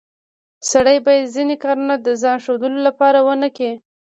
سړی 0.71 0.97
باید 1.05 1.33
ځینې 1.35 1.55
کارونه 1.63 1.95
د 1.99 2.07
ځان 2.21 2.37
ښودلو 2.45 2.79
لپاره 2.87 3.19
ونه 3.27 3.49
کړي 3.55 3.73